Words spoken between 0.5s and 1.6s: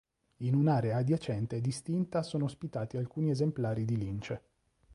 un'area adiacente